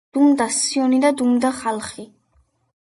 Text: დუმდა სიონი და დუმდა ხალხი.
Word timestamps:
დუმდა 0.17 0.47
სიონი 0.59 1.01
და 1.05 1.13
დუმდა 1.21 1.55
ხალხი. 1.61 2.11